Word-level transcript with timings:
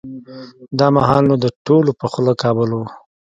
دا 0.79 0.87
مهال 0.95 1.23
نو 1.29 1.35
د 1.43 1.45
ټولو 1.65 1.91
په 1.99 2.05
خوله 2.11 2.33
کابل 2.43 2.69
و. 2.73 2.79